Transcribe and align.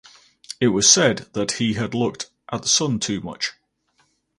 It 0.59 0.69
was 0.69 0.89
said 0.89 1.27
that 1.33 1.51
he 1.57 1.73
had 1.73 1.93
"looked 1.93 2.31
at 2.51 2.63
the 2.63 2.67
sun 2.67 2.99
too 2.99 3.21
much". 3.21 3.51